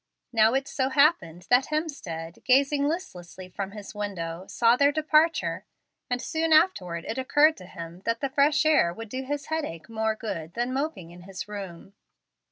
[0.33, 5.63] Now it so happened that Hemstead, gazing listlessly from his window, saw their departure,
[6.09, 9.89] and soon afterward it occurred to him that the fresh air would do his headache
[9.89, 11.93] more good than moping in his room.